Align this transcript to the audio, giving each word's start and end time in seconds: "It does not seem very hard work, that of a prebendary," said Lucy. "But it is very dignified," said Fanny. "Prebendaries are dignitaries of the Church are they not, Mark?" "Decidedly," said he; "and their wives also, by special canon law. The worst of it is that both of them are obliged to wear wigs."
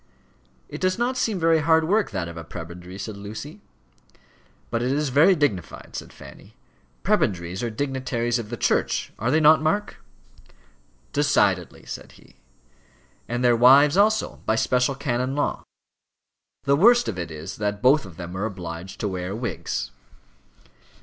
"It 0.67 0.81
does 0.81 0.97
not 0.97 1.15
seem 1.15 1.39
very 1.39 1.59
hard 1.59 1.83
work, 1.87 2.09
that 2.09 2.27
of 2.27 2.35
a 2.35 2.43
prebendary," 2.43 2.97
said 2.97 3.15
Lucy. 3.15 3.61
"But 4.71 4.81
it 4.81 4.91
is 4.91 5.09
very 5.09 5.35
dignified," 5.35 5.95
said 5.95 6.11
Fanny. 6.11 6.55
"Prebendaries 7.03 7.61
are 7.61 7.69
dignitaries 7.69 8.39
of 8.39 8.49
the 8.49 8.57
Church 8.57 9.13
are 9.19 9.29
they 9.29 9.39
not, 9.39 9.61
Mark?" 9.61 10.03
"Decidedly," 11.13 11.85
said 11.85 12.13
he; 12.13 12.37
"and 13.27 13.43
their 13.43 13.55
wives 13.55 13.95
also, 13.95 14.41
by 14.47 14.55
special 14.55 14.95
canon 14.95 15.35
law. 15.35 15.61
The 16.63 16.75
worst 16.75 17.07
of 17.07 17.19
it 17.19 17.29
is 17.29 17.57
that 17.57 17.83
both 17.83 18.03
of 18.03 18.17
them 18.17 18.35
are 18.35 18.45
obliged 18.45 18.99
to 19.01 19.07
wear 19.07 19.35
wigs." 19.35 19.91